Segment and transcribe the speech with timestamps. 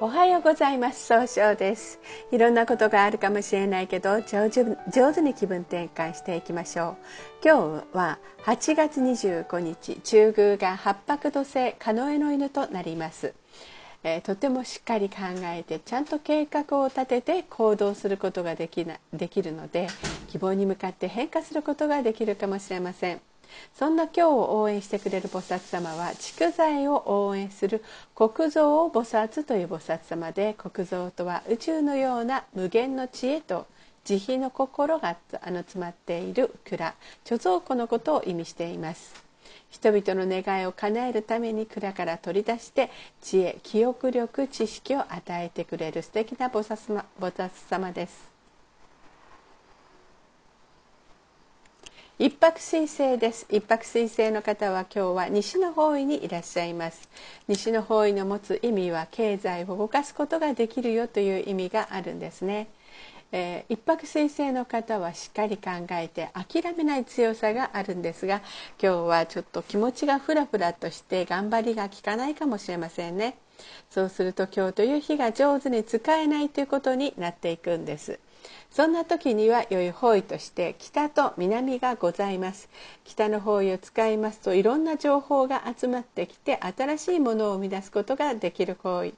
[0.00, 1.06] おはようございます。
[1.06, 2.00] 総称です。
[2.32, 6.96] いろんなことがあるかもしれないけど上手に気分転換していきましょう。
[7.44, 13.34] 今日は8月25日中宮が八白土星カノエの犬となります。
[14.02, 19.86] えー、とてもしっかり考えてちゃんと計画を立てて行動することができなできるので
[20.28, 23.20] 希望に向かって変化することができるかもしれません。
[23.78, 27.82] そんな今日を応援してくれる菩薩様は蓄財を応援する
[28.14, 33.66] 国蔵を菩薩という菩薩様で国蔵とは宇宙のような無限の知恵と
[34.04, 36.94] 慈悲の心があの詰まっている蔵
[37.24, 39.24] 貯蔵庫のことを意味しています。
[39.70, 48.33] 人々の願いを叶えるために蔵から取り出して知恵記憶力知識を与えてくれる素敵な菩薩様菩薩様です。
[52.16, 53.44] 一泊水星です。
[53.50, 57.08] 一泊水星の方は今日は西の方位にいらっしゃいます。
[57.48, 62.68] 西の方位の持つ意味は経済を動かすことができるよという意味があるんですね、
[63.32, 68.42] えー、一泊水星の方はしっかり考えて諦めない強さがあるんですが
[68.80, 73.36] 今日はちょっと気持ちがフラフラとして頑張りが効かないかもしれませんね。
[73.90, 78.20] そうすると今日という日が上手に使えないということになっていくんです。
[78.70, 82.68] そんな時には良い方位として北と南がございます。
[83.04, 89.14] 北の方位を使いますといろんな情報が集まってきて新しいものを生み出すことができる方位。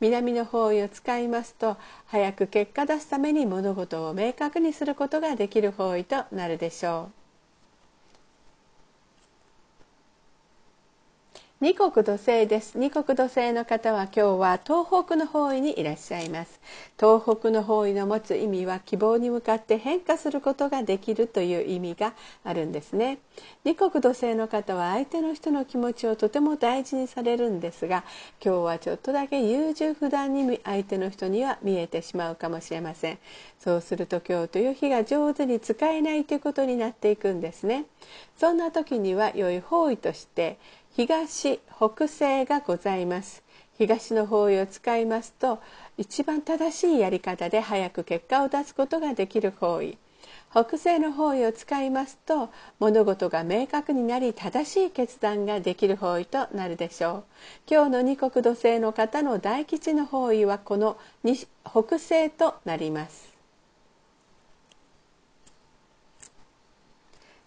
[0.00, 7.19] 南の方位を使いますと早く結果出すために物事を明確にすることができる方位となるでしょう。
[11.62, 12.78] 二国土星です。
[12.78, 16.58] 二国土星の方は今日は東北の方位にいらっしゃいます。
[16.98, 23.18] 東北の方位の持つ意味は希望に向かって変化することができるという意味があるんですね。
[23.64, 28.04] 二国土星の方は相手の人の気持ちをとても大事にされるんですが
[28.42, 33.18] 今日はちょっとだけ優柔不断に相手の人には見えてしまうかもしれません。
[33.58, 37.84] そうすると今日という日が上手に使えないということになっていくんですね。
[38.38, 40.56] そんな時には良い方位として
[40.96, 43.44] 東北西がございます。
[43.78, 45.60] 東の方位を使いますと
[45.96, 49.98] 一番正しいやり方で早く結果を出すことができる方位。
[50.50, 57.24] 北西の方位を使いますと物事が明確になり正しい決断ができる方位となるでしょう。
[57.70, 60.98] 今日の二国土星の方の大吉の方位はこの
[61.64, 63.29] 北西となります。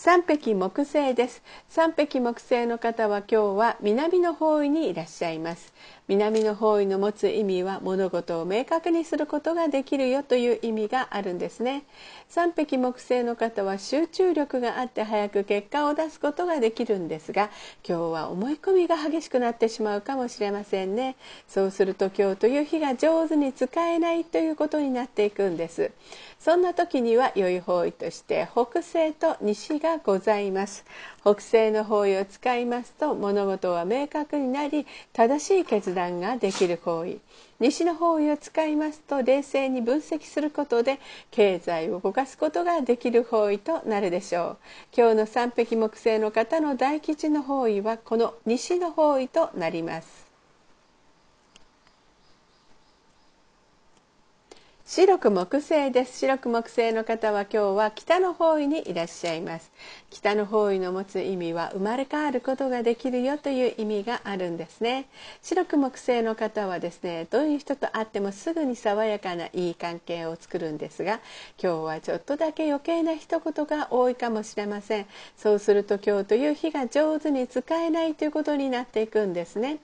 [0.00, 1.42] 三匹木星です。
[1.68, 5.74] 三匹木星の方は今日は南の方位にいらっしゃいます。
[6.06, 11.82] 南の方位の持つ意味は物事を明確にすることができるよという意味があるんですね。
[12.28, 17.50] 三匹木星の方は集中力があって早く結果を出すことができるんですが
[17.86, 21.16] 今日は思い込みが激しくなってしまうかもしれませんね。
[21.48, 25.90] そうすると今日という日が上手に使えないということになっていくんです。
[26.38, 30.84] そんな時には良い方位として北西と西がございます。
[31.22, 37.20] 北西の方位を使いますと物事は明確になり正しい決断ができる方位
[37.58, 41.00] 西の方位を使いますと冷静に分析することで
[41.30, 44.56] 経済を動かすことができる方位となるでしょう。
[44.96, 50.27] 今日の三匹木星の方の大吉の方位はこの西の方位となります。
[54.90, 56.18] 白く木星です。
[56.20, 59.70] 白く木星の方は今日は北の方位にいらっしゃいます。
[60.08, 65.04] 北の方位の持つ意味は生まれ変わることができるよという意味があるんですね。
[65.42, 71.20] 白く木星の方はですねどういう人と会ってもすぐに爽やかないい関係を作るんですが
[71.62, 75.06] 今日はちょっとだけ余計な一言が多いかもしれません。
[75.36, 79.80] そうすると今日という日が上手に使えないということになっていくんですね。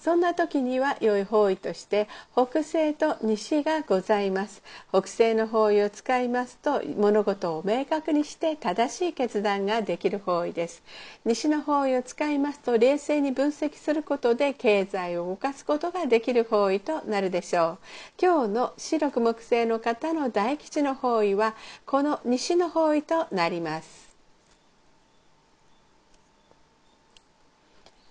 [0.00, 4.45] そんな時には良い方位として北西と西がございます。
[4.90, 10.82] 北西の方位を使いますと物事を明確にして正しい決断ができる方位です。
[11.24, 17.78] 西の方位を使いますと冷静に分析することで経済を動かすことができる方位となるでしょう。
[18.20, 21.54] 今日の白く木星の方の大吉の方位は
[21.84, 24.05] この西の方位となります。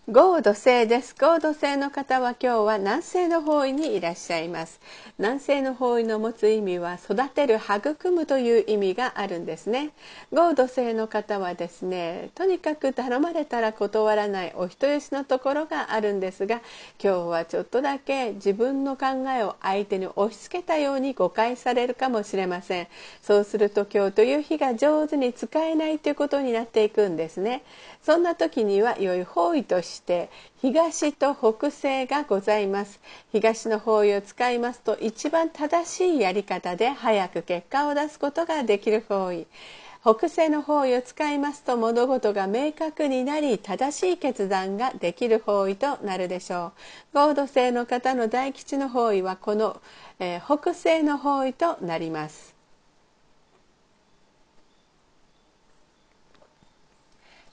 [0.08, 1.16] 合土星です。
[1.20, 4.80] 合土星の方は今日は南西の方位にいらっしゃいます。
[5.18, 9.90] 南西の方位の持つ意味は育てる育むという意味があるんですね。
[10.32, 16.62] 合土星の方はですねとにかく頼まれたら断らないお人よしのところがあるんですが
[17.04, 22.88] 今日はちょっとだけ自分の考えを相手に押し付けたように誤解されるかもしれません。
[23.24, 27.64] そうすると今日という日が上手に使えないということになっていくんですね。
[28.04, 30.30] そんな時には良い方位としてして
[30.62, 33.00] 東と北西がございます。
[33.32, 39.48] 東の方位を使いますと一番正しいやり方で早く結果を出すことができる方位。
[40.02, 46.74] 北西の方位を使いますと物事が明確になり正しい決断ができる方位となるでしょ
[47.14, 47.18] う。
[47.18, 49.82] 合土星の方の大吉の方位はこの、
[50.20, 52.55] えー、北西の方位となります。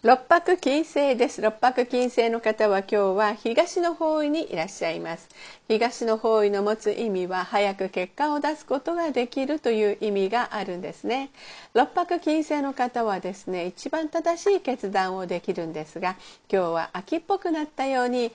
[0.04, 1.40] 六白金星です。
[1.40, 5.28] 六白金星の方は今日は東の方位にいらっしゃいます。
[5.68, 11.30] 東の方位の持つ意味は早く結果を出すことができるという意味があるんですね。
[11.72, 16.16] 六白金星の方はですね、一番正しい決断をできるんですが、
[16.52, 18.32] 今日は秋っぽくなったように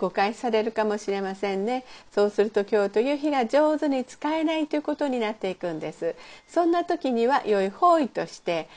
[0.00, 1.84] 誤解されるかもしれませんね。
[2.12, 6.16] そうすると今日という日が上手に使えないということになっていくんです。
[6.48, 8.68] そんな時には良い方位として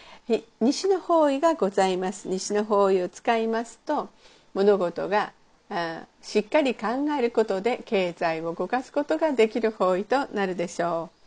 [0.60, 4.09] 西の方位がございます西の方位を使いますと
[4.53, 5.33] 物事が
[6.21, 6.88] しっかり考
[7.18, 11.18] えることで経済を動かすことができる方位となるでしょう。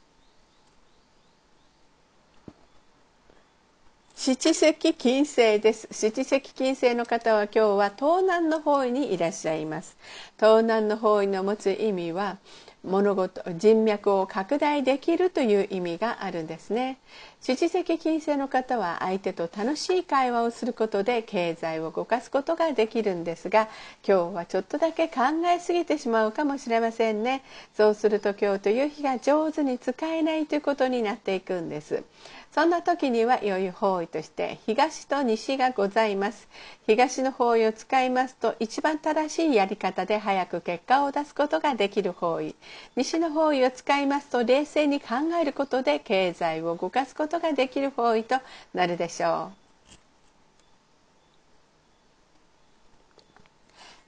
[4.16, 5.88] 七石金星です。
[5.90, 9.96] 七石金星の方は今日は東南の方位にいらっしゃいます。
[10.38, 12.36] 東南の方位の持つ意味は
[12.82, 16.98] 物事人脈を拡大できるという意味があるんですね。
[17.40, 23.68] 主治的金星の方は相手と楽しい会話をすることで経済を動かすことができるんですが
[24.06, 25.20] 今日はちょっとだけ考
[25.54, 27.42] えすぎてしまうかもしれませんね。
[27.76, 32.02] そうすると今日という日が上手に使えないということになっていくんです。
[32.52, 36.48] そんな時には良い方位として東と西がございます。
[36.84, 42.56] 東の方位を使いますと一番正しいやり方で早く結果を出すことができる方位。
[42.96, 48.36] 西の方位を使いますと冷静に考えることで経済を動かすことができる方位と
[48.74, 49.69] なるでしょう。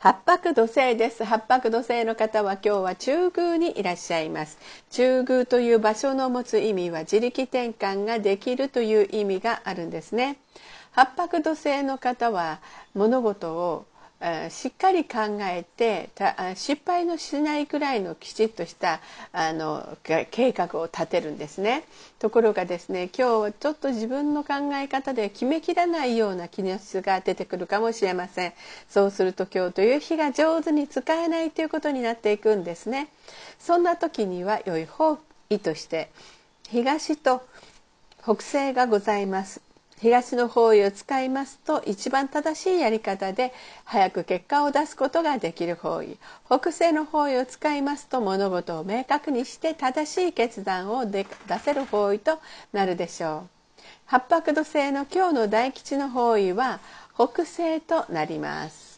[0.03, 1.23] 八白土星です。
[1.23, 4.59] 八白土星の方は今日は中宮にいらっしゃいます。
[4.91, 10.39] 中宮という場所の持つ意味は自力転換ができるという意味があるんですね。
[10.91, 12.59] 八白土星の方は
[12.95, 13.87] 物事を
[14.51, 16.11] しっかり考えて
[16.55, 19.01] 失敗のしないくらいのきちっとした
[19.33, 21.83] あの計画を立てるんですね。
[22.21, 28.53] ところがですね今日ちょっと自分の考え方で決めきらないような気質が出てくるかもしれません。
[28.89, 33.09] そうすると今日という日が上手に使えないということになっていくんですね。
[33.59, 35.19] そんな時には良い方
[35.51, 36.11] 位として
[36.69, 37.43] 東と
[38.23, 39.72] 北西がございます。
[40.03, 43.53] 東の方位を使いますと一番正しいやり方で
[43.85, 46.19] 早く結果を出すことができる方位。
[46.47, 51.25] 北西の方位を使いますと物事を明確にして正しい決断を出
[51.63, 52.41] せる方位と
[52.73, 53.83] なるでしょう。
[54.07, 56.81] 八白土星の今日の大吉の方位は
[57.15, 58.92] 北西となります。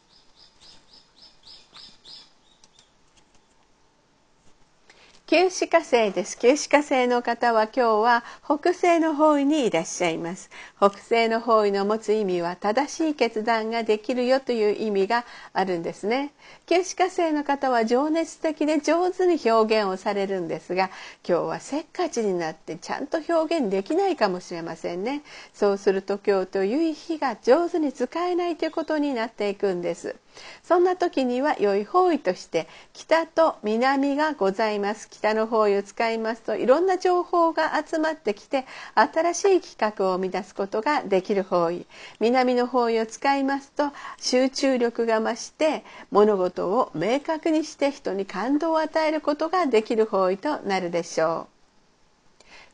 [5.26, 6.38] 旧歯科生です。
[6.38, 10.50] 旧歯科生の方は今日は北西の方位にいらっしゃいます。
[10.76, 15.24] 北西の方位の持つ意味は正しい決断ができるよという意味が
[15.54, 16.34] あるんですね。
[16.66, 20.90] 旧歯科生の方は情熱的で上手に表現をされるんですが、
[21.26, 25.22] 今日はせっかちになってちゃんと表現できないかもしれませんね。
[25.54, 30.16] そうすると今日という日が上手に使えないということになっていくんです。
[30.62, 35.08] そんな時には良い方位として北と南がございます。
[35.10, 41.86] 北の方位を使いますといろんな情報が集まってきて新しい企画を生み出すことができる方位。
[42.20, 51.54] 南の方位を使いますと集中力が増して物事を明確にして人に感動を与えることができる方位となるでしょう。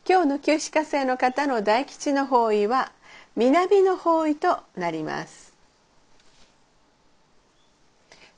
[0.09, 2.91] 今日の旧歯科生の方の大吉の方位は
[3.37, 5.50] 南の方位となります。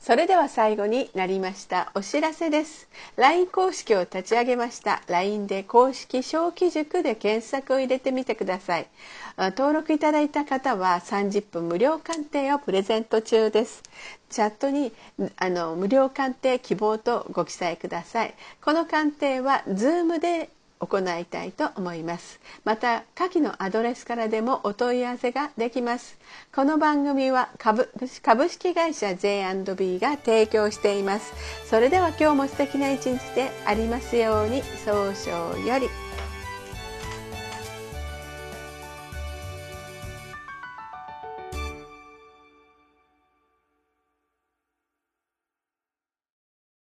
[0.02, 2.88] それでは最後になりましたお知らせです。
[3.16, 5.00] LINE 公式を立ち上げました。
[5.06, 8.88] LINE で公式小規塾で検索を入れてみてください。
[9.38, 13.84] 登録いただいた方は30分無料鑑定をプレゼント中です。
[14.28, 14.92] チャットに
[15.36, 18.34] あの無料鑑定希望とご記載ください。
[18.60, 20.50] この鑑定は Zoom で
[20.86, 22.40] 行いたいと思います。
[22.64, 26.18] また下記のアドレスからでもお問い合わせができます。
[26.54, 27.88] この番組は株
[28.48, 31.32] 式会社 J&B が提供しています。
[31.70, 36.11] それでは今日も素敵な一日でありますように早々より。